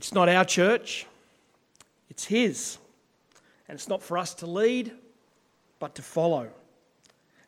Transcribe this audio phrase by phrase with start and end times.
[0.00, 1.06] It's not our church,
[2.08, 2.78] it's His.
[3.68, 4.92] And it's not for us to lead,
[5.78, 6.48] but to follow.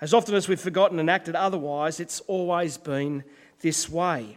[0.02, 3.24] As often as we've forgotten and acted otherwise, it's always been
[3.62, 4.36] this way.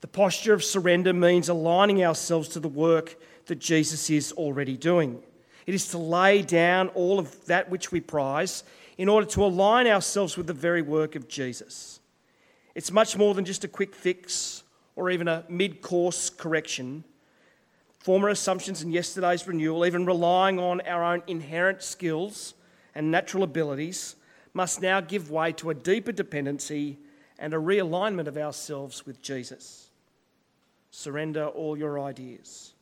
[0.00, 3.14] The posture of surrender means aligning ourselves to the work
[3.46, 5.22] that Jesus is already doing.
[5.64, 8.64] It is to lay down all of that which we prize
[8.98, 12.00] in order to align ourselves with the very work of Jesus.
[12.74, 14.64] It's much more than just a quick fix
[14.96, 17.04] or even a mid course correction.
[18.04, 22.52] Former assumptions and yesterday's renewal, even relying on our own inherent skills
[22.94, 24.16] and natural abilities,
[24.52, 26.98] must now give way to a deeper dependency
[27.38, 29.88] and a realignment of ourselves with Jesus.
[30.90, 32.74] Surrender all your ideas.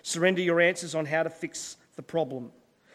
[0.00, 2.50] Surrender your answers on how to fix the problem.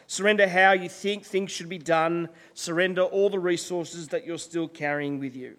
[0.07, 2.29] Surrender how you think things should be done.
[2.55, 5.55] Surrender all the resources that you're still carrying with you.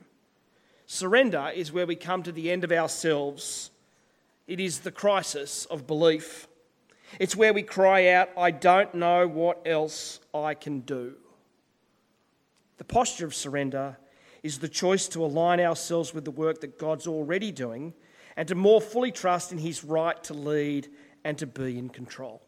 [0.86, 3.70] Surrender is where we come to the end of ourselves.
[4.46, 6.46] It is the crisis of belief.
[7.18, 11.14] It's where we cry out, I don't know what else I can do.
[12.78, 13.96] The posture of surrender
[14.42, 17.94] is the choice to align ourselves with the work that God's already doing
[18.36, 20.88] and to more fully trust in His right to lead
[21.24, 22.42] and to be in control.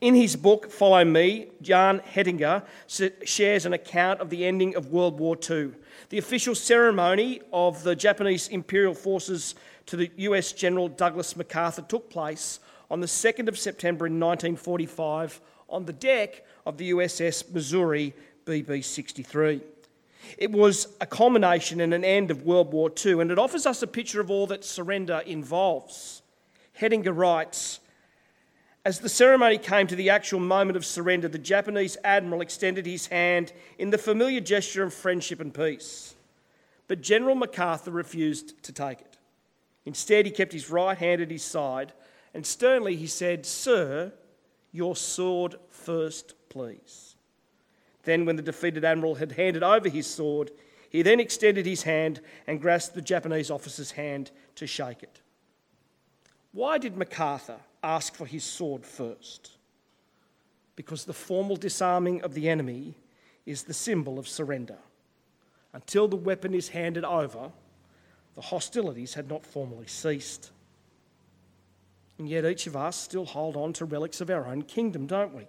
[0.00, 2.64] In his book, Follow Me, Jan Hettinga
[3.24, 5.72] shares an account of the ending of World War II.
[6.10, 9.54] The official ceremony of the Japanese Imperial Forces
[9.90, 12.60] to the US General Douglas MacArthur took place
[12.92, 18.14] on the 2nd of September in 1945 on the deck of the USS Missouri
[18.46, 19.60] BB 63.
[20.38, 23.82] It was a culmination and an end of World War II, and it offers us
[23.82, 26.22] a picture of all that surrender involves.
[26.78, 27.80] Hettinga writes
[28.84, 33.08] As the ceremony came to the actual moment of surrender, the Japanese admiral extended his
[33.08, 36.14] hand in the familiar gesture of friendship and peace.
[36.86, 39.09] But General MacArthur refused to take it.
[39.90, 41.92] Instead, he kept his right hand at his side
[42.32, 44.12] and sternly he said, Sir,
[44.70, 47.16] your sword first, please.
[48.04, 50.52] Then, when the defeated admiral had handed over his sword,
[50.90, 55.22] he then extended his hand and grasped the Japanese officer's hand to shake it.
[56.52, 59.56] Why did MacArthur ask for his sword first?
[60.76, 62.94] Because the formal disarming of the enemy
[63.44, 64.78] is the symbol of surrender.
[65.72, 67.50] Until the weapon is handed over,
[68.34, 70.50] the hostilities had not formally ceased.
[72.18, 75.34] And yet, each of us still hold on to relics of our own kingdom, don't
[75.34, 75.46] we?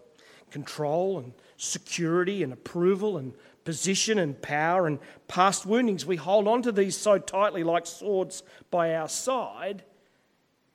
[0.51, 3.33] Control and security and approval and
[3.63, 6.05] position and power and past woundings.
[6.05, 9.83] We hold on to these so tightly like swords by our side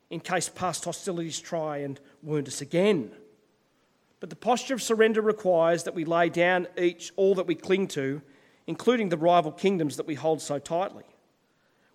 [0.09, 3.11] in case past hostilities try and wound us again.
[4.19, 7.87] But the posture of surrender requires that we lay down each all that we cling
[7.89, 8.21] to,
[8.65, 11.03] including the rival kingdoms that we hold so tightly.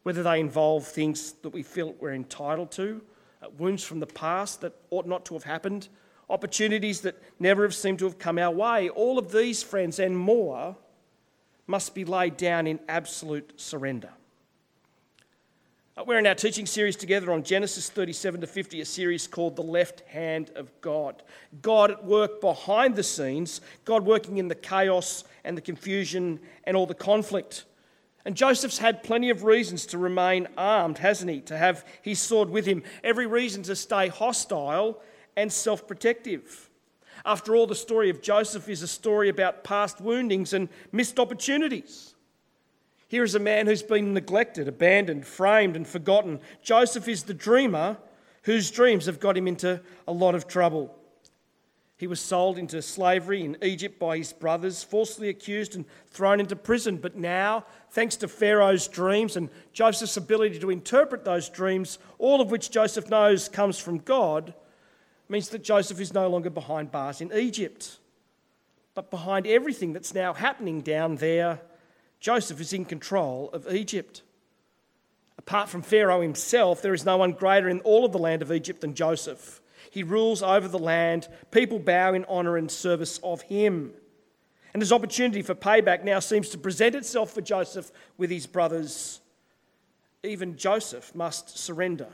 [0.03, 3.03] Whether they involve things that we feel we're entitled to,
[3.43, 5.89] uh, wounds from the past that ought not to have happened,
[6.29, 8.89] opportunities that never have seemed to have come our way.
[8.89, 10.77] All of these, friends, and more,
[11.67, 14.11] must be laid down in absolute surrender.
[15.95, 19.57] Uh, we're in our teaching series together on Genesis 37 to 50, a series called
[19.57, 21.23] The Left Hand of God.
[21.61, 26.79] God at work behind the scenes, God working in the chaos and the confusion and
[26.79, 27.65] all the conflict.
[28.25, 31.41] And Joseph's had plenty of reasons to remain armed, hasn't he?
[31.43, 32.83] To have his sword with him.
[33.03, 35.01] Every reason to stay hostile
[35.37, 36.71] and self protective.
[37.25, 42.15] After all, the story of Joseph is a story about past woundings and missed opportunities.
[43.09, 46.41] Here is a man who's been neglected, abandoned, framed, and forgotten.
[46.63, 47.99] Joseph is the dreamer
[48.45, 50.97] whose dreams have got him into a lot of trouble.
[52.03, 56.57] He was sold into slavery in Egypt by his brothers, falsely accused and thrown into
[56.57, 56.97] prison.
[56.97, 62.51] But now, thanks to Pharaoh's dreams and Joseph's ability to interpret those dreams, all of
[62.51, 64.53] which Joseph knows comes from God,
[65.29, 68.01] means that Joseph is no longer behind bars in Egypt.
[68.95, 71.61] But behind everything that's now happening down there,
[72.19, 74.23] Joseph is in control of Egypt.
[75.39, 78.51] Apart from Pharaoh himself, there is no one greater in all of the land of
[78.51, 79.62] Egypt than Joseph.
[79.93, 81.29] He rules over the land.
[81.51, 83.93] People bow in honour and service of him.
[84.73, 89.21] And his opportunity for payback now seems to present itself for Joseph with his brothers.
[90.23, 92.09] Even Joseph must surrender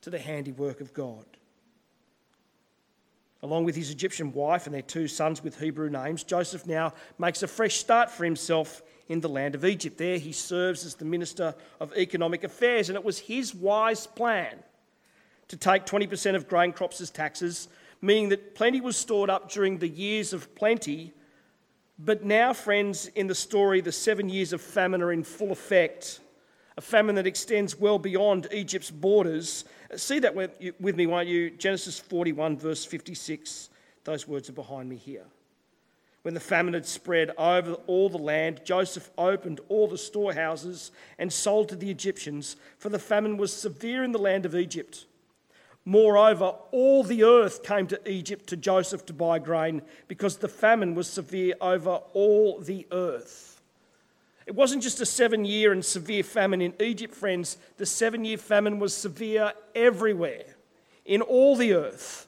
[0.00, 1.26] to the handiwork of God.
[3.42, 7.42] Along with his Egyptian wife and their two sons with Hebrew names, Joseph now makes
[7.42, 9.98] a fresh start for himself in the land of Egypt.
[9.98, 14.58] There he serves as the minister of economic affairs, and it was his wise plan
[15.48, 17.68] to take 20% of grain crops as taxes,
[18.00, 21.12] meaning that plenty was stored up during the years of plenty.
[21.98, 26.20] But now, friends, in the story, the seven years of famine are in full effect.
[26.78, 29.64] a famine that extends well beyond Egypt's borders.
[29.96, 31.50] See that with, me, won't you?
[31.50, 33.70] Genesis 41, verse 56.
[34.04, 35.24] Those words are behind me here.
[36.22, 41.32] When the famine had spread over all the land, Joseph opened all the storehouses and
[41.32, 45.06] sold to the Egyptians, for the famine was severe in the land of Egypt.
[45.88, 50.94] Moreover, all the earth came to Egypt to Joseph to buy grain because the famine
[50.94, 53.62] was severe over all the earth.
[54.46, 57.56] It wasn't just a seven year and severe famine in Egypt, friends.
[57.78, 60.44] The seven year famine was severe everywhere,
[61.06, 62.26] in all the earth.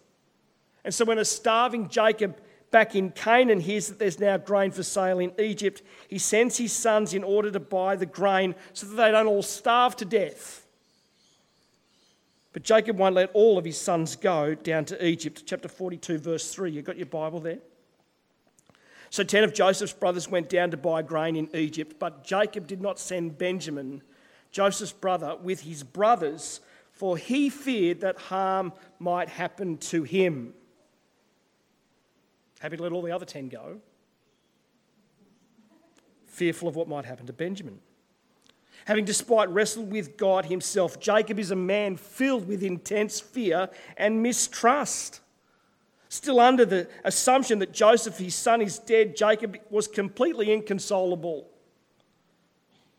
[0.83, 2.41] And so when a starving Jacob
[2.71, 6.73] back in Canaan hears that there's now grain for sale in Egypt, he sends his
[6.73, 10.60] sons in order to buy the grain so that they don't all starve to death.
[12.53, 15.45] But Jacob won't let all of his sons go down to Egypt.
[15.47, 16.73] Chapter 42, verse 3.
[16.73, 17.59] You've got your Bible there?
[19.11, 22.81] So 10 of Joseph's brothers went down to buy grain in Egypt, but Jacob did
[22.81, 24.03] not send Benjamin,
[24.53, 26.61] Joseph's brother, with his brothers,
[26.93, 30.55] for he feared that harm might happen to him.
[32.61, 33.81] Happy to let all the other 10 go.
[36.27, 37.81] Fearful of what might happen to Benjamin
[38.85, 41.01] having despite wrestled with God himself.
[41.01, 45.21] Jacob is a man filled with intense fear and mistrust.
[46.09, 51.47] Still under the assumption that Joseph, his son, is dead, Jacob was completely inconsolable.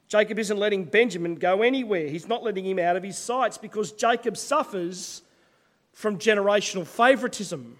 [0.08, 2.08] Jacob isn't letting Benjamin go anywhere.
[2.08, 5.22] He's not letting him out of his sights because Jacob suffers
[5.94, 7.78] from generational favoritism.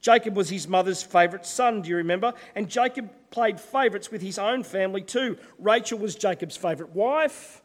[0.00, 2.32] Jacob was his mother's favourite son, do you remember?
[2.54, 5.36] And Jacob played favourites with his own family too.
[5.58, 7.62] Rachel was Jacob's favourite wife,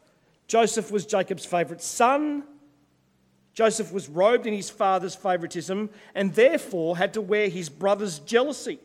[0.47, 2.43] Joseph was Jacob's favourite son.
[3.53, 8.79] Joseph was robed in his father's favouritism and therefore had to wear his brother's jealousy.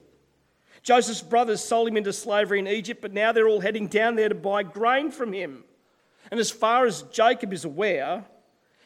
[0.82, 4.28] Joseph's brothers sold him into slavery in Egypt, but now they're all heading down there
[4.28, 5.64] to buy grain from him.
[6.30, 8.24] And as far as Jacob is aware,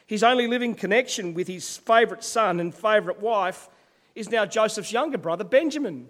[0.07, 3.69] his only living connection with his favourite son and favourite wife
[4.15, 6.07] is now Joseph's younger brother, Benjamin.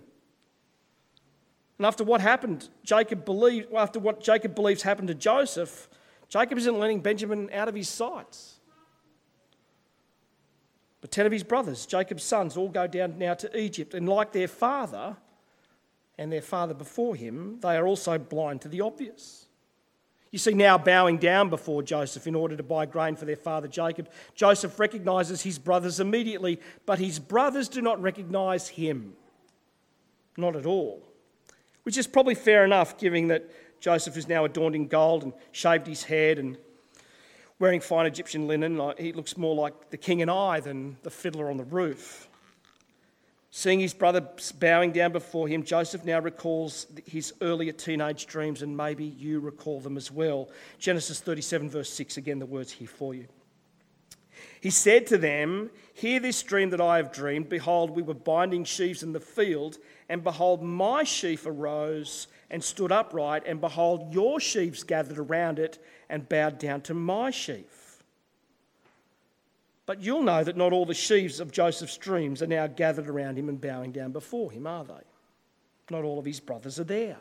[1.78, 5.90] And after what happened, Jacob believed, well, after what Jacob believes happened to Joseph,
[6.30, 8.60] Jacob isn't letting Benjamin out of his sights.
[11.02, 13.94] But 10 of his brothers, Jacob's sons, all go down now to Egypt.
[13.94, 15.18] And like their father
[16.18, 19.48] and their father before him, they are also blind to the obvious.
[20.34, 23.68] You see, now bowing down before Joseph in order to buy grain for their father
[23.68, 29.14] Jacob, Joseph recognizes his brothers immediately, but his brothers do not recognize him.
[30.36, 31.04] Not at all.
[31.84, 33.48] Which is probably fair enough, given that
[33.80, 36.58] Joseph is now adorned in gold and shaved his head and
[37.60, 38.82] wearing fine Egyptian linen.
[38.98, 42.28] He looks more like the king and I than the fiddler on the roof.
[43.64, 44.28] Seeing his brother
[44.60, 49.80] bowing down before him, Joseph now recalls his earlier teenage dreams, and maybe you recall
[49.80, 50.50] them as well.
[50.80, 53.26] Genesis 37, verse 6, again, the words here for you.
[54.60, 57.48] He said to them, Hear this dream that I have dreamed.
[57.48, 59.78] Behold, we were binding sheaves in the field,
[60.10, 65.82] and behold, my sheaf arose and stood upright, and behold, your sheaves gathered around it
[66.10, 67.83] and bowed down to my sheaf.
[69.86, 73.38] But you'll know that not all the sheaves of Joseph's dreams are now gathered around
[73.38, 74.94] him and bowing down before him, are they?
[75.90, 77.18] Not all of his brothers are there.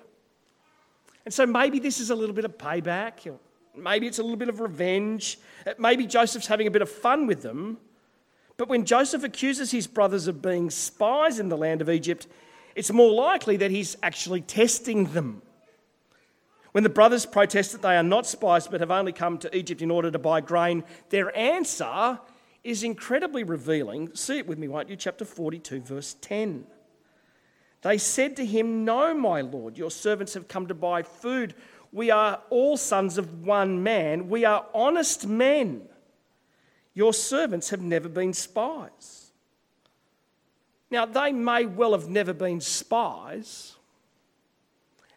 [1.24, 3.32] And so maybe this is a little bit of payback,
[3.76, 5.38] maybe it's a little bit of revenge,
[5.78, 7.78] maybe Joseph's having a bit of fun with them.
[8.56, 12.26] But when Joseph accuses his brothers of being spies in the land of Egypt,
[12.74, 15.42] it's more likely that he's actually testing them.
[16.72, 19.82] When the brothers protest that they are not spies but have only come to Egypt
[19.82, 22.18] in order to buy grain, their answer
[22.64, 24.14] is incredibly revealing.
[24.14, 24.96] See it with me, won't you?
[24.96, 26.64] Chapter 42, verse 10.
[27.82, 31.54] They said to him, No, my Lord, your servants have come to buy food.
[31.92, 34.28] We are all sons of one man.
[34.28, 35.82] We are honest men.
[36.94, 39.32] Your servants have never been spies.
[40.90, 43.76] Now, they may well have never been spies,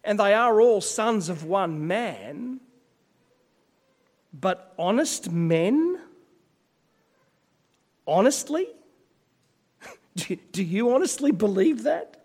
[0.06, 2.62] and they are all sons of one man,
[4.34, 6.00] but honest men?
[8.08, 8.68] Honestly?
[10.52, 12.24] Do you honestly believe that?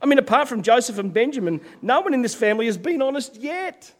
[0.00, 3.36] I mean, apart from Joseph and Benjamin, no one in this family has been honest
[3.36, 3.92] yet.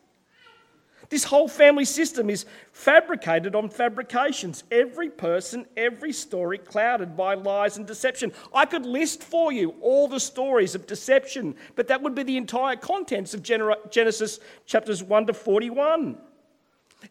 [1.11, 4.64] This whole family system is fabricated on fabrications.
[4.71, 8.33] Every person, every story clouded by lies and deception.
[8.54, 12.37] I could list for you all the stories of deception, but that would be the
[12.37, 16.18] entire contents of Genesis chapters 1 to 41.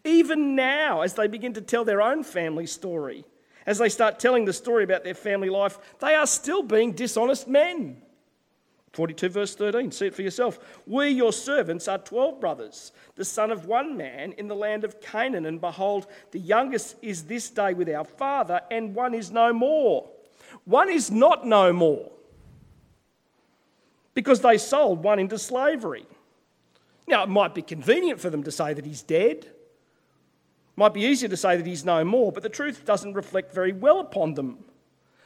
[0.04, 3.26] Even now, as they begin to tell their own family story,
[3.68, 7.48] as they start telling the story about their family life, they are still being dishonest
[7.48, 8.02] men.
[8.94, 10.58] 42 verse 13, see it for yourself.
[10.88, 15.02] We, your servants, are 12 brothers, the son of one man in the land of
[15.02, 19.54] Canaan, and behold, the youngest is this day with our father, and one is no
[19.54, 20.10] more.
[20.64, 22.10] One is not no more,
[24.14, 26.06] because they sold one into slavery.
[27.06, 29.46] Now, it might be convenient for them to say that he's dead.
[30.78, 33.74] Might be easier to say that he's no more, but the truth doesn't reflect very
[33.74, 34.64] well upon them,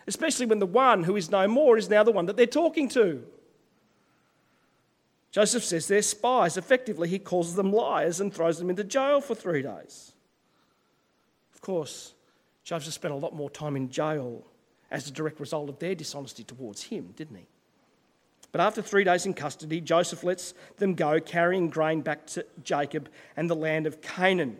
[0.07, 2.87] especially when the one who is no more is now the one that they're talking
[2.89, 3.23] to.
[5.31, 6.55] Joseph says they're spies.
[6.55, 10.13] Effectively, he calls them liars and throws them into jail for three days.
[11.53, 12.13] Of course,
[12.63, 14.45] Joseph spent a lot more time in jail
[14.89, 17.47] as a direct result of their dishonesty towards him, didn't he?
[18.53, 23.09] But after three days in custody, Joseph lets them go, carrying grain back to Jacob
[23.37, 24.57] and the land of Canaan.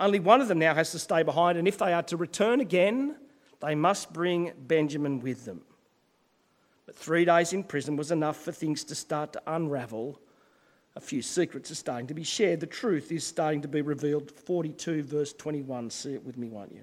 [0.00, 2.60] Only one of them now has to stay behind, and if they are to return
[2.60, 3.16] again,
[3.60, 5.60] they must bring Benjamin with them.
[6.86, 10.18] But three days in prison was enough for things to start to unravel.
[10.96, 12.60] A few secrets are starting to be shared.
[12.60, 14.32] The truth is starting to be revealed.
[14.32, 15.90] 42, verse 21.
[15.90, 16.82] See it with me, won't you?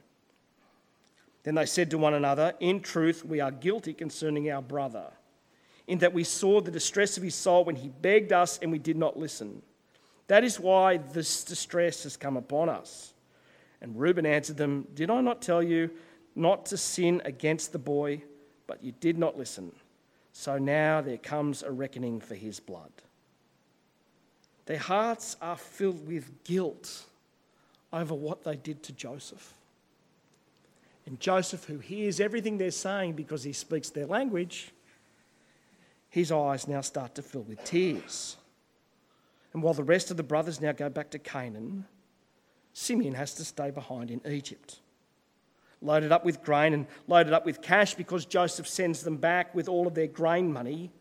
[1.42, 5.12] Then they said to one another, In truth, we are guilty concerning our brother,
[5.88, 8.80] in that we saw the distress of his soul when he begged us and we
[8.80, 9.64] did not listen.
[10.28, 13.14] That is why this distress has come upon us.
[13.82, 15.90] And Reuben answered them, Did I not tell you
[16.36, 18.24] not to sin against the boy?
[18.66, 19.72] But you did not listen.
[20.34, 22.92] So now there comes a reckoning for his blood.
[24.66, 27.06] Their hearts are filled with guilt
[27.94, 29.54] over what they did to Joseph.
[31.06, 34.74] And Joseph, who hears everything they're saying because he speaks their language,
[36.10, 38.36] his eyes now start to fill with tears.
[39.54, 41.86] And while the rest of the brothers now go back to Canaan,
[42.74, 44.80] Simeon has to stay behind in Egypt
[45.82, 49.70] loaded up with grain and loaded up with cash because Joseph sends them back with
[49.70, 50.92] all of their grain money.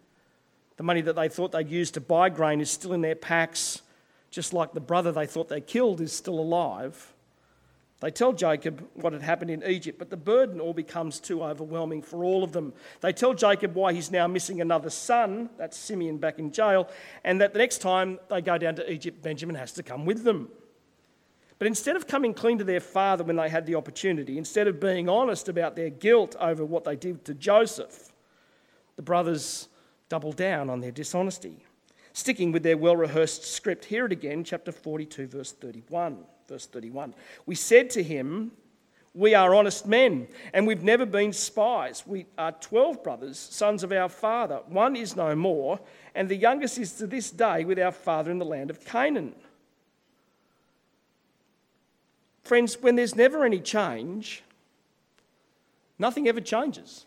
[0.77, 3.83] The money that they thought they'd use to buy grain is still in their packs,
[4.31, 7.15] just like the brother they thought they killed is still alive.
[8.01, 12.03] They tell Jacob what had happened in Egypt, but the burden all becomes too overwhelming
[12.03, 12.75] for all of them.
[13.01, 16.91] They tell Jacob why he's now missing another son, that's Simeon back in jail,
[17.25, 20.25] and that the next time they go down to Egypt, Benjamin has to come with
[20.25, 20.51] them.
[21.59, 24.79] But instead of coming clean to their father when they had the opportunity, instead of
[24.79, 28.13] being honest about their guilt over what they did to Joseph,
[28.97, 29.69] the brothers
[30.11, 31.65] double down on their dishonesty.
[32.13, 36.19] Sticking with their well rehearsed script, hear it again, chapter 42, verse 31.
[36.49, 37.15] Verse 31.
[37.45, 38.53] We said to him,
[39.15, 42.05] We are honest men, and we've never been spies.
[42.07, 44.61] We are 12 brothers, sons of our father.
[44.69, 45.81] One is no more,
[46.15, 49.35] and the youngest is to this day with our father in the land of Canaan.
[52.43, 54.45] Friends, when there's never any change,
[55.99, 57.07] nothing ever changes.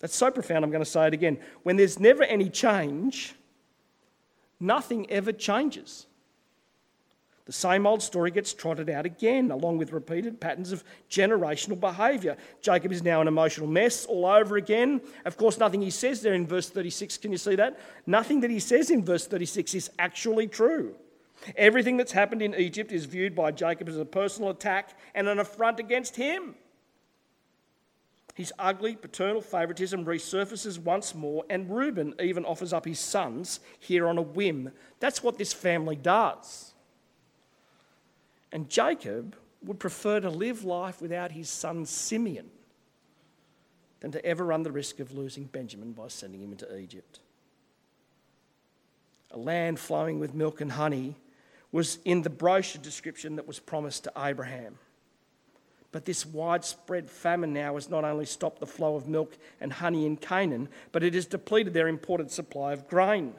[0.00, 1.38] That's so profound, I'm going to say it again.
[1.62, 3.34] When there's never any change,
[4.60, 6.06] nothing ever changes.
[7.48, 12.36] The same old story gets trotted out again, along with repeated patterns of generational behaviour.
[12.60, 15.00] Jacob is now an emotional mess all over again.
[15.24, 17.80] Of course, nothing he says there in verse 36, can you see that?
[18.06, 20.94] Nothing that he says in verse 36 is actually true.
[21.56, 25.38] Everything that's happened in Egypt is viewed by Jacob as a personal attack and an
[25.38, 26.54] affront against him.
[28.34, 34.06] His ugly paternal favouritism resurfaces once more, and Reuben even offers up his sons here
[34.06, 34.70] on a whim.
[35.00, 36.74] That's what this family does.
[38.52, 42.50] And Jacob would prefer to live life without his son Simeon
[44.00, 47.20] than to ever run the risk of losing Benjamin by sending him into Egypt.
[49.32, 51.16] A land flowing with milk and honey
[51.72, 54.78] was in the brochure description that was promised to Abraham.
[55.90, 60.06] But this widespread famine now has not only stopped the flow of milk and honey
[60.06, 63.34] in Canaan, but it has depleted their imported supply of grain.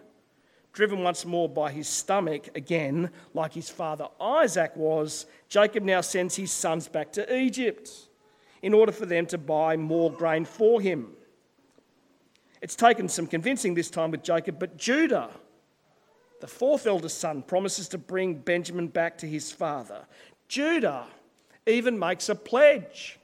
[0.80, 6.38] Driven once more by his stomach, again, like his father Isaac was, Jacob now sends
[6.38, 7.92] his sons back to Egypt
[8.62, 11.10] in order for them to buy more grain for him.
[12.62, 15.32] It's taken some convincing this time with Jacob, but Judah
[16.40, 20.06] the fourth eldest son promises to bring Benjamin back to his father.
[20.48, 21.08] Judah
[21.68, 23.20] even makes a pledge.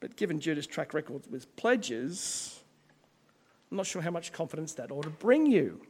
[0.00, 2.57] But given Judah's track record with pledges,
[3.70, 5.80] I'm not sure how much confidence that ought to bring you.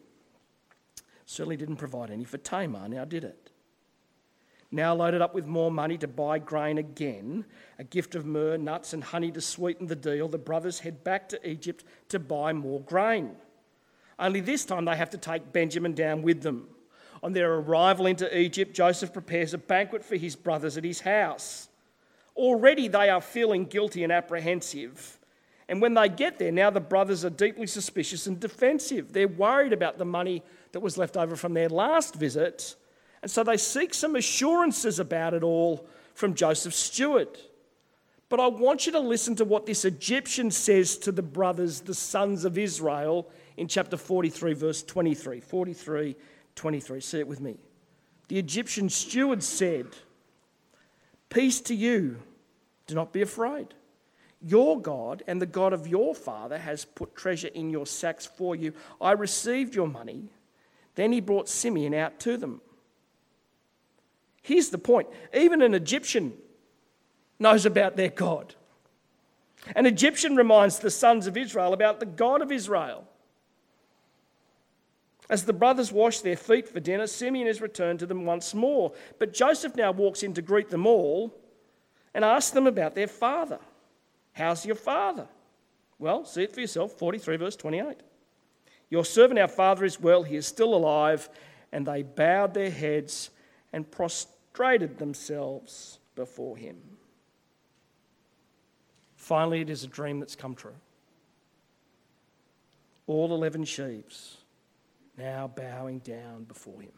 [1.27, 3.51] Certainly didn't provide any for Tamar, now did it?
[4.71, 7.47] Now loaded up with more money to buy grain again,
[7.79, 11.29] a gift of myrrh, nuts, and honey to sweeten the deal, the brothers head back
[11.31, 13.37] to Egypt to buy more grain.
[14.19, 16.69] Only this time they have to take Benjamin down with them.
[17.23, 21.69] On their arrival into Egypt, Joseph prepares a banquet for his brothers at his house.
[22.37, 25.18] Already they are feeling guilty and apprehensive.
[25.69, 29.13] And when they get there, now the brothers are deeply suspicious and defensive.
[29.13, 32.75] They're worried about the money that was left over from their last visit.
[33.23, 37.29] And so they seek some assurances about it all from Joseph steward.
[38.31, 41.95] But I want you to listen to what this Egyptian says to the brothers, the
[41.95, 45.41] sons of Israel, in chapter 43, verse 23.
[45.41, 46.17] 43,
[46.55, 47.01] 23.
[47.01, 47.57] See it with me.
[48.29, 49.87] The Egyptian steward said,
[51.31, 52.19] Peace to you,
[52.87, 53.75] do not be afraid.
[54.41, 58.55] Your God and the God of your father has put treasure in your sacks for
[58.55, 58.73] you.
[59.01, 60.31] I received your money.
[60.95, 62.61] Then he brought Simeon out to them.
[64.43, 66.33] Here's the point even an Egyptian
[67.39, 68.55] knows about their God.
[69.75, 73.07] An Egyptian reminds the sons of Israel about the God of Israel.
[75.31, 78.93] As the brothers wash their feet for dinner, Simeon is returned to them once more.
[79.19, 81.35] But Joseph now walks in to greet them all
[82.15, 83.59] and asks them about their father.
[84.39, 85.27] How's your father?
[85.99, 87.97] Well, see it for yourself 43, verse 28.
[88.89, 91.29] Your servant, our father, is well, he is still alive.
[91.73, 93.31] And they bowed their heads
[93.73, 96.77] and prostrated themselves before him.
[99.17, 100.77] Finally, it is a dream that's come true.
[103.09, 104.37] All 11 sheaves
[105.19, 106.93] now bowing down before him.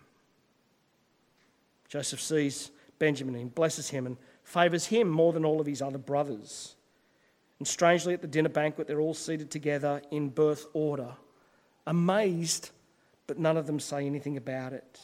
[1.88, 5.98] Joseph sees Benjamin and blesses him and favours him more than all of his other
[5.98, 6.76] brothers.
[7.60, 11.12] And strangely, at the dinner banquet, they're all seated together in birth order,
[11.86, 12.70] amazed,
[13.26, 14.98] but none of them say anything about it.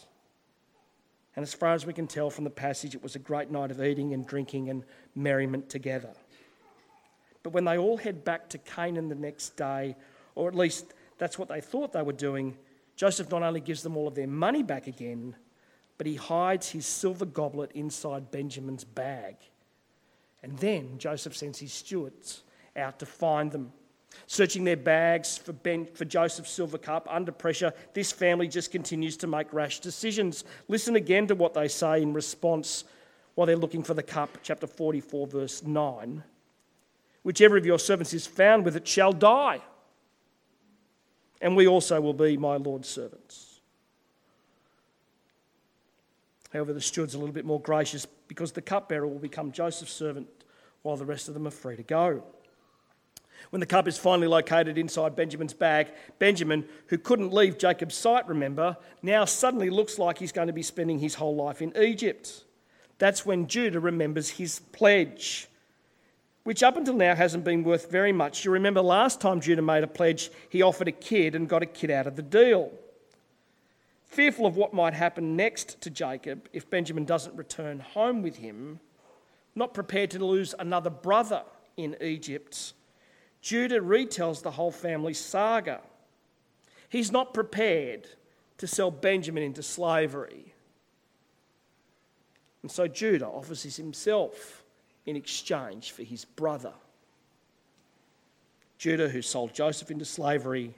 [1.36, 3.70] And as far as we can tell from the passage, it was a great night
[3.70, 4.84] of eating and drinking and
[5.14, 6.14] merriment together.
[7.42, 9.94] But when they all head back to Canaan the next day,
[10.34, 12.56] or at least that's what they thought they were doing,
[12.96, 15.36] Joseph not only gives them all of their money back again,
[15.98, 19.36] but he hides his silver goblet inside Benjamin's bag.
[20.42, 22.44] And then Joseph sends his stewards
[22.76, 23.72] out to find them.
[24.26, 29.16] Searching their bags for, ben, for Joseph's silver cup under pressure, this family just continues
[29.18, 30.44] to make rash decisions.
[30.68, 32.84] Listen again to what they say in response
[33.34, 36.22] while they're looking for the cup, chapter 44, verse 9.
[37.22, 39.60] Whichever of your servants is found with it shall die,
[41.40, 43.60] and we also will be my Lord's servants.
[46.52, 50.28] However, the steward's a little bit more gracious because the cupbearer will become Joseph's servant
[50.82, 52.22] while the rest of them are free to go.
[53.50, 58.26] When the cup is finally located inside Benjamin's bag, Benjamin, who couldn't leave Jacob's sight,
[58.28, 62.44] remember, now suddenly looks like he's going to be spending his whole life in Egypt.
[62.98, 65.48] That's when Judah remembers his pledge,
[66.44, 68.44] which up until now hasn't been worth very much.
[68.44, 71.66] You remember last time Judah made a pledge, he offered a kid and got a
[71.66, 72.72] kid out of the deal.
[74.04, 78.80] Fearful of what might happen next to Jacob if Benjamin doesn't return home with him,
[79.54, 81.42] not prepared to lose another brother
[81.76, 82.72] in Egypt,
[83.40, 85.80] Judah retells the whole family saga.
[86.88, 88.08] He's not prepared
[88.58, 90.54] to sell Benjamin into slavery.
[92.62, 94.64] And so Judah offers himself
[95.04, 96.72] in exchange for his brother.
[98.78, 100.74] Judah, who sold Joseph into slavery,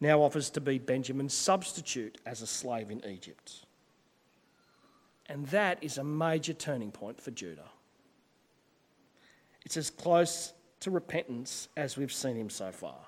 [0.00, 3.64] now offers to be Benjamin's substitute as a slave in Egypt.
[5.26, 7.70] And that is a major turning point for Judah.
[9.64, 10.52] It's as close
[10.84, 12.98] to repentance as we've seen him so far.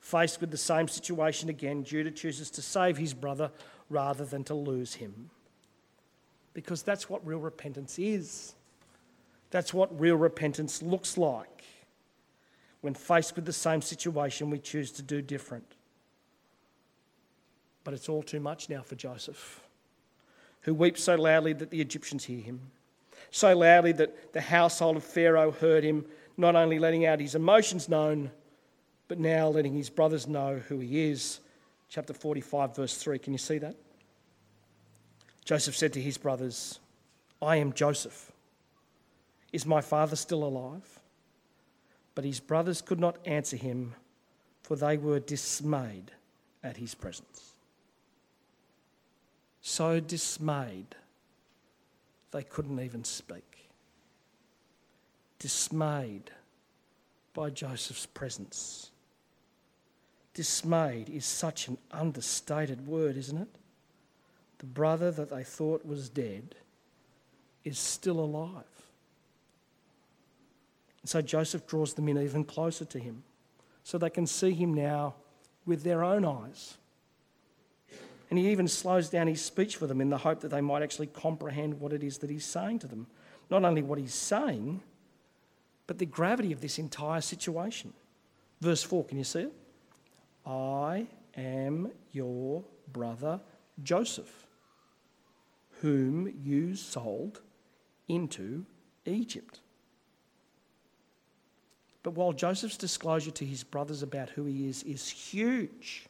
[0.00, 3.50] Faced with the same situation again, Judah chooses to save his brother
[3.90, 5.30] rather than to lose him.
[6.52, 8.54] Because that's what real repentance is.
[9.50, 11.64] That's what real repentance looks like.
[12.82, 15.66] When faced with the same situation, we choose to do different.
[17.82, 19.60] But it's all too much now for Joseph,
[20.60, 22.60] who weeps so loudly that the Egyptians hear him,
[23.30, 26.04] so loudly that the household of Pharaoh heard him,
[26.36, 28.30] not only letting out his emotions known,
[29.08, 31.40] but now letting his brothers know who he is.
[31.88, 33.18] Chapter 45, verse 3.
[33.18, 33.76] Can you see that?
[35.44, 36.80] Joseph said to his brothers,
[37.40, 38.32] I am Joseph.
[39.52, 41.00] Is my father still alive?
[42.14, 43.94] But his brothers could not answer him,
[44.62, 46.10] for they were dismayed
[46.62, 47.52] at his presence.
[49.60, 50.94] So dismayed,
[52.30, 53.53] they couldn't even speak
[55.44, 56.30] dismayed
[57.34, 58.90] by Joseph's presence.
[60.32, 63.48] Dismayed is such an understated word, isn't it?
[64.56, 66.54] The brother that they thought was dead
[67.62, 68.64] is still alive.
[71.02, 73.22] And so Joseph draws them in even closer to him
[73.82, 75.12] so they can see him now
[75.66, 76.78] with their own eyes.
[78.30, 80.82] And he even slows down his speech for them in the hope that they might
[80.82, 83.08] actually comprehend what it is that he's saying to them.
[83.50, 84.80] Not only what he's saying,
[85.86, 87.92] but the gravity of this entire situation.
[88.60, 89.52] Verse 4, can you see it?
[90.46, 93.40] I am your brother
[93.82, 94.46] Joseph,
[95.80, 97.40] whom you sold
[98.08, 98.64] into
[99.04, 99.60] Egypt.
[102.02, 106.06] But while Joseph's disclosure to his brothers about who he is is huge,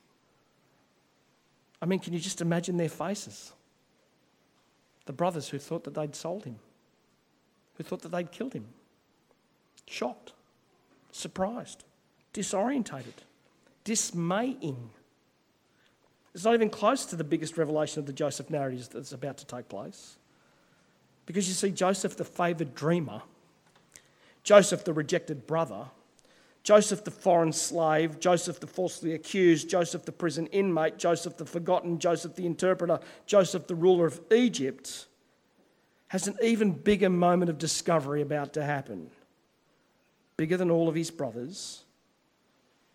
[1.80, 3.52] I mean, can you just imagine their faces?
[5.06, 6.58] The brothers who thought that they'd sold him,
[7.76, 8.66] who thought that they'd killed him.
[9.86, 10.32] Shocked,
[11.12, 11.84] surprised,
[12.32, 13.14] disorientated,
[13.84, 14.90] dismaying.
[16.34, 19.46] It's not even close to the biggest revelation of the Joseph narrative that's about to
[19.46, 20.16] take place.
[21.26, 23.22] Because you see, Joseph, the favoured dreamer,
[24.42, 25.86] Joseph, the rejected brother,
[26.64, 31.98] Joseph, the foreign slave, Joseph, the falsely accused, Joseph, the prison inmate, Joseph, the forgotten,
[31.98, 35.06] Joseph, the interpreter, Joseph, the ruler of Egypt,
[36.08, 39.10] has an even bigger moment of discovery about to happen.
[40.36, 41.84] Bigger than all of his brothers,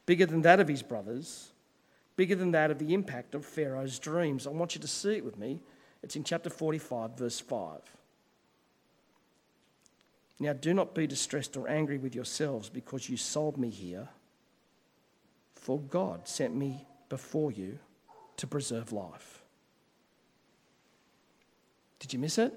[0.05, 1.51] bigger than that of his brothers,
[2.15, 4.45] bigger than that of the impact of Pharaoh's dreams.
[4.45, 5.61] I want you to see it with me.
[6.03, 7.81] It's in chapter 45, verse 5.
[10.39, 14.07] Now do not be distressed or angry with yourselves because you sold me here,
[15.55, 17.79] for God sent me before you
[18.37, 19.43] to preserve life.
[21.99, 22.53] Did you miss it?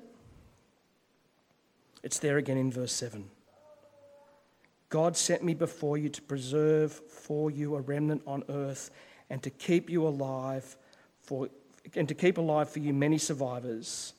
[2.05, 3.29] It's there again in verse 7.
[4.92, 8.90] God sent me before you to preserve for you a remnant on earth
[9.31, 10.76] and to keep you alive
[11.22, 11.48] for
[11.96, 14.12] and to keep alive for you many survivors.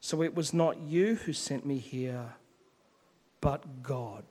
[0.00, 2.34] So it was not you who sent me here
[3.40, 4.22] but God.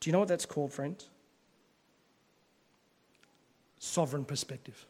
[0.00, 1.08] Do you know what that's called, friends?
[3.78, 4.84] Sovereign perspective.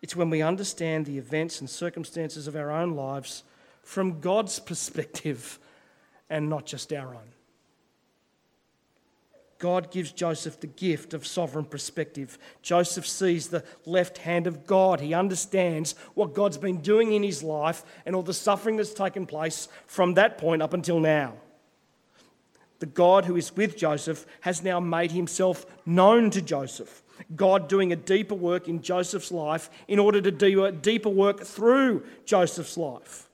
[0.00, 3.42] It's when we understand the events and circumstances of our own lives
[3.86, 5.60] from God's perspective
[6.28, 7.30] and not just our own.
[9.58, 12.36] God gives Joseph the gift of sovereign perspective.
[12.62, 15.00] Joseph sees the left hand of God.
[15.00, 19.24] He understands what God's been doing in his life and all the suffering that's taken
[19.24, 21.34] place from that point up until now.
[22.80, 27.04] The God who is with Joseph has now made himself known to Joseph.
[27.36, 31.44] God doing a deeper work in Joseph's life in order to do a deeper work
[31.44, 33.25] through Joseph's life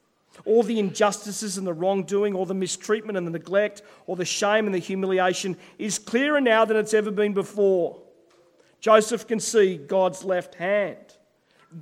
[0.45, 4.67] all the injustices and the wrongdoing, all the mistreatment and the neglect, all the shame
[4.67, 8.01] and the humiliation is clearer now than it's ever been before.
[8.81, 10.97] Joseph can see God's left hand,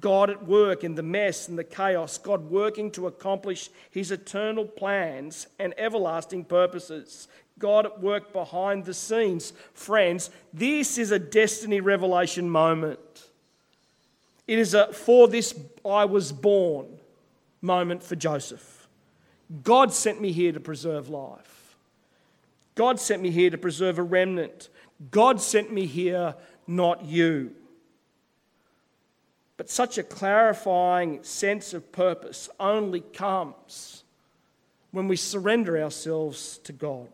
[0.00, 4.66] God at work in the mess and the chaos, God working to accomplish his eternal
[4.66, 7.28] plans and everlasting purposes.
[7.58, 9.52] God at work behind the scenes.
[9.74, 12.98] Friends, this is a destiny revelation moment.
[14.46, 16.99] It is a for this I was born
[17.60, 18.88] moment for Joseph.
[19.62, 21.76] God sent me here to preserve life.
[22.74, 24.68] God sent me here to preserve a remnant.
[25.10, 26.34] God sent me here,
[26.66, 27.52] not you.
[29.56, 34.04] But such a clarifying sense of purpose only comes
[34.90, 37.08] when we surrender ourselves to God.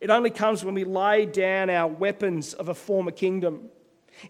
[0.00, 3.68] It only comes when we lay down our weapons of a former kingdom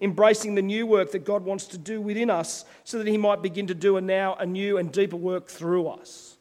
[0.01, 3.43] embracing the new work that God wants to do within us so that He might
[3.43, 6.37] begin to do a now a new and deeper work through us.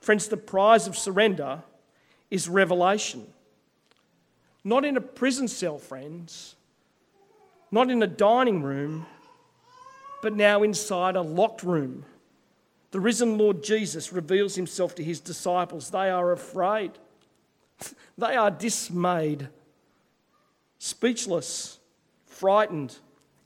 [0.00, 1.62] Friends, the prize of surrender
[2.30, 3.26] is revelation.
[4.64, 6.56] Not in a prison cell, friends,
[7.70, 9.06] not in a dining room,
[10.22, 12.04] but now inside a locked room.
[12.90, 15.90] The risen Lord Jesus reveals himself to his disciples.
[15.90, 16.92] They are afraid,
[18.18, 19.48] they are dismayed,
[20.78, 21.77] speechless
[22.38, 22.96] frightened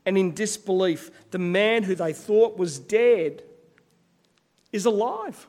[0.04, 1.10] and in disbelief.
[1.30, 3.42] The man who they thought was dead
[4.72, 5.46] is alive.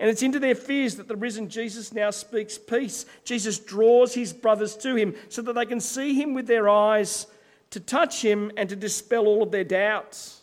[0.00, 3.04] And it's into their fears that the risen Jesus now speaks peace.
[3.24, 7.26] Jesus draws his brothers to him so that they can see him with their eyes,
[7.70, 10.42] to touch him, and to dispel all of their doubts.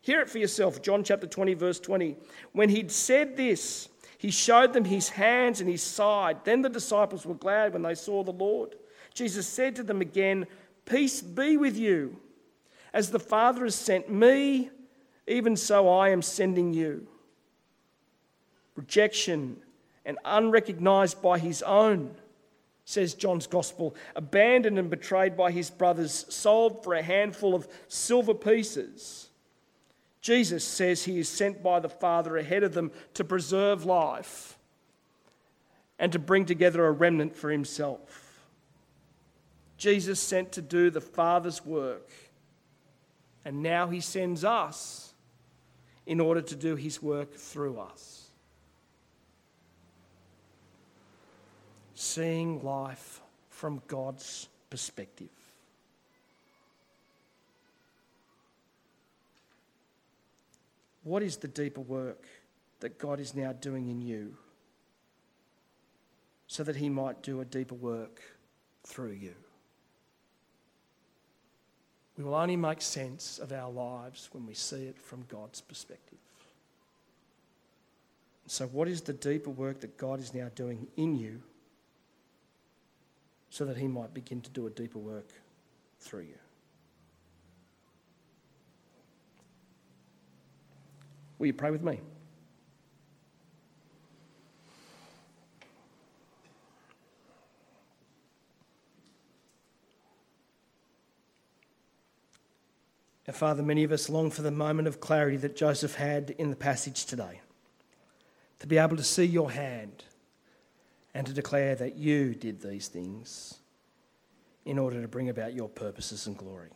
[0.00, 2.16] Hear it for yourself, John chapter 20, verse 20.
[2.52, 6.38] When he'd said this, he showed them his hands and his side.
[6.44, 8.74] Then the disciples were glad when they saw the Lord.
[9.18, 10.46] Jesus said to them again,
[10.84, 12.20] Peace be with you.
[12.92, 14.70] As the Father has sent me,
[15.26, 17.08] even so I am sending you.
[18.76, 19.56] Rejection
[20.06, 22.14] and unrecognized by his own,
[22.84, 28.34] says John's Gospel, abandoned and betrayed by his brothers, sold for a handful of silver
[28.34, 29.30] pieces.
[30.20, 34.56] Jesus says he is sent by the Father ahead of them to preserve life
[35.98, 38.27] and to bring together a remnant for himself.
[39.78, 42.10] Jesus sent to do the Father's work.
[43.44, 45.14] And now he sends us
[46.04, 48.28] in order to do his work through us.
[51.94, 55.28] Seeing life from God's perspective.
[61.04, 62.26] What is the deeper work
[62.80, 64.36] that God is now doing in you
[66.48, 68.20] so that he might do a deeper work
[68.84, 69.34] through you?
[72.18, 76.18] We will only make sense of our lives when we see it from God's perspective.
[78.48, 81.40] So, what is the deeper work that God is now doing in you
[83.50, 85.28] so that He might begin to do a deeper work
[86.00, 86.38] through you?
[91.38, 92.00] Will you pray with me?
[103.28, 106.48] Our Father, many of us long for the moment of clarity that Joseph had in
[106.48, 107.42] the passage today.
[108.60, 110.04] To be able to see your hand
[111.12, 113.58] and to declare that you did these things
[114.64, 116.70] in order to bring about your purposes and glory.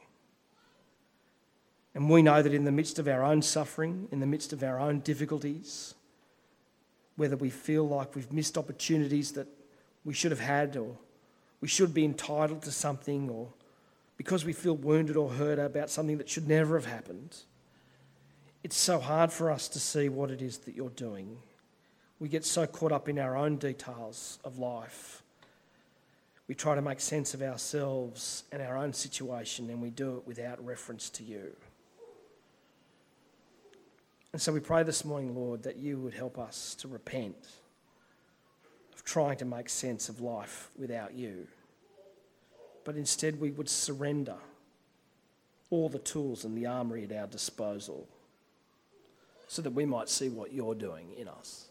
[1.95, 4.63] And we know that in the midst of our own suffering, in the midst of
[4.63, 5.95] our own difficulties,
[7.17, 9.49] whether we feel like we've missed opportunities that
[10.05, 10.99] we should have had, or
[11.63, 13.49] we should be entitled to something, or
[14.23, 17.39] because we feel wounded or hurt about something that should never have happened.
[18.63, 21.39] It's so hard for us to see what it is that you're doing.
[22.21, 25.25] We get so caught up in our own details of life.
[26.47, 30.25] We try to make sense of ourselves and our own situation, and we do it
[30.25, 31.57] without reference to you.
[34.33, 37.49] And so we pray this morning, Lord, that you would help us to repent
[38.95, 41.49] of trying to make sense of life without you
[42.85, 44.37] but instead we would surrender
[45.71, 48.07] all the tools and the armory at our disposal
[49.49, 51.67] so that we might see what you're doing in us.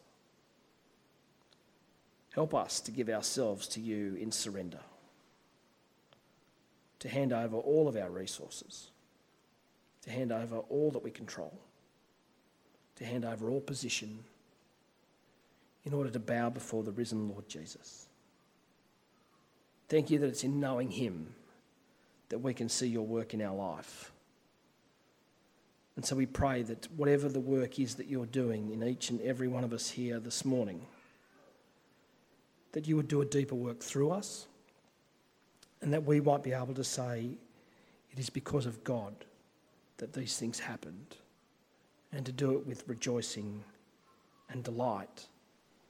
[2.34, 4.80] Help us to give ourselves to you in surrender,
[7.00, 8.89] to hand over all of our resources,
[10.04, 11.54] to hand over all that we control,
[12.95, 14.19] to hand over all position
[15.84, 18.08] in order to bow before the risen Lord Jesus.
[19.91, 21.36] Thank you that it's in knowing Him
[22.30, 24.13] that we can see your work in our life.
[25.97, 29.19] And so we pray that whatever the work is that you're doing in each and
[29.19, 30.86] every one of us here this morning,
[32.71, 34.47] that you would do a deeper work through us,
[35.82, 37.32] and that we might be able to say,
[38.13, 39.13] it is because of God
[39.97, 41.17] that these things happened,
[42.13, 43.62] and to do it with rejoicing
[44.49, 45.27] and delight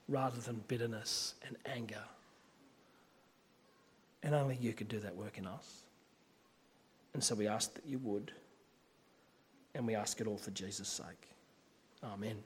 [0.07, 2.01] rather than bitterness and anger
[4.23, 5.83] and only you could do that work in us.
[7.13, 8.31] And so we ask that you would,
[9.75, 11.29] and we ask it all for Jesus' sake.
[12.03, 12.37] Amen.